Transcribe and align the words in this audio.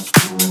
you. 0.00 0.49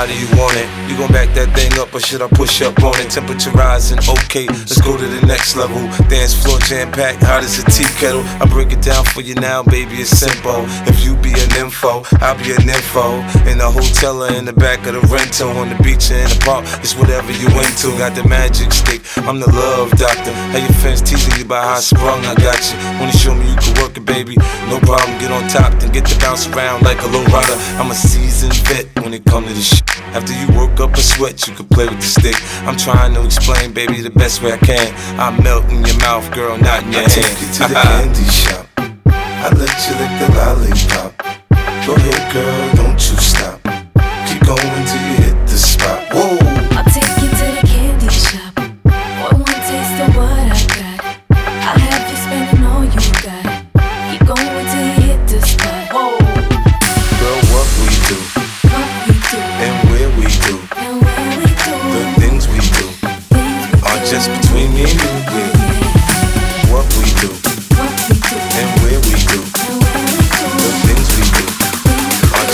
How 0.00 0.06
do 0.06 0.16
you 0.16 0.32
want 0.40 0.56
it? 0.56 0.64
You 0.88 0.96
gon' 0.96 1.12
back 1.12 1.28
that 1.36 1.52
thing 1.52 1.76
up 1.76 1.92
or 1.92 2.00
should 2.00 2.22
I 2.22 2.28
push 2.32 2.62
up 2.62 2.72
on 2.80 2.96
it? 3.04 3.12
Temperature 3.12 3.52
rising, 3.52 4.00
okay, 4.08 4.48
let's 4.48 4.80
go 4.80 4.96
to 4.96 5.04
the 5.04 5.20
next 5.26 5.60
level. 5.60 5.76
Dance 6.08 6.32
floor 6.32 6.56
jam 6.64 6.90
packed, 6.90 7.20
hot 7.20 7.44
as 7.44 7.60
a 7.60 7.68
tea 7.68 7.84
kettle. 8.00 8.24
I 8.40 8.48
break 8.48 8.72
it 8.72 8.80
down 8.80 9.04
for 9.04 9.20
you 9.20 9.34
now, 9.34 9.62
baby, 9.62 10.00
it's 10.00 10.08
simple. 10.08 10.64
If 10.88 11.04
you 11.04 11.20
be 11.20 11.36
an 11.36 11.52
info, 11.60 12.00
I'll 12.24 12.32
be 12.40 12.48
an 12.56 12.64
info. 12.64 13.20
In 13.44 13.60
the 13.60 13.68
hotel 13.68 14.24
or 14.24 14.32
in 14.32 14.48
the 14.48 14.56
back 14.56 14.88
of 14.88 14.96
the 14.96 15.04
rental, 15.12 15.52
on 15.60 15.68
the 15.68 15.76
beach 15.84 16.08
or 16.08 16.16
in 16.16 16.32
the 16.32 16.40
park, 16.48 16.64
it's 16.80 16.96
whatever 16.96 17.28
you 17.36 17.52
into. 17.60 17.92
Got 18.00 18.16
the 18.16 18.24
magic 18.24 18.72
stick, 18.72 19.04
I'm 19.28 19.36
the 19.36 19.52
love 19.52 19.92
doctor. 20.00 20.32
How 20.32 20.64
your 20.64 20.72
fans 20.80 21.04
teasing 21.04 21.36
you 21.36 21.44
about 21.44 21.76
how 21.76 21.76
I 21.76 21.84
sprung, 21.84 22.24
I 22.24 22.32
got 22.40 22.56
you. 22.72 22.80
Wanna 22.96 23.12
show 23.12 23.36
me 23.36 23.44
you 23.52 23.56
can 23.60 23.76
work 23.76 23.92
it, 24.00 24.06
baby? 24.08 24.40
No 24.70 24.78
problem, 24.80 25.18
get 25.18 25.32
on 25.32 25.48
top, 25.48 25.72
then 25.80 25.90
get 25.90 26.06
to 26.06 26.18
bounce 26.20 26.46
around 26.46 26.82
like 26.82 27.02
a 27.02 27.06
low 27.08 27.24
rider. 27.24 27.54
I'm 27.82 27.90
a 27.90 27.94
seasoned 27.94 28.54
vet 28.68 28.86
when 29.02 29.12
it 29.12 29.24
come 29.24 29.44
to 29.46 29.52
this 29.52 29.68
shit. 29.76 29.82
After 30.14 30.32
you 30.32 30.46
work 30.56 30.78
up 30.78 30.94
a 30.94 31.00
sweat, 31.00 31.46
you 31.48 31.54
can 31.54 31.66
play 31.66 31.86
with 31.88 31.98
the 31.98 32.06
stick. 32.06 32.36
I'm 32.68 32.76
trying 32.76 33.14
to 33.14 33.24
explain, 33.24 33.72
baby, 33.72 34.00
the 34.00 34.10
best 34.10 34.42
way 34.42 34.52
I 34.52 34.58
can. 34.58 34.94
I 35.18 35.30
melt 35.42 35.64
in 35.70 35.84
your 35.84 35.98
mouth, 35.98 36.30
girl, 36.32 36.56
not 36.56 36.84
in 36.84 36.92
your 36.92 37.02
I 37.02 37.08
hand. 37.08 37.12
take 37.12 37.40
you 37.42 37.48
to 37.54 37.62
the 37.66 37.74
candy 37.82 38.24
shop. 38.30 38.66
I 39.42 39.48
let 39.58 39.74
you 39.86 39.94
lick 39.98 40.12
the 40.22 40.28
lollipop. 40.38 41.18
Go 41.86 41.94
ahead, 41.96 42.32
girl, 42.32 42.79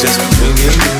just 0.02 0.20
swinging. 0.36 0.95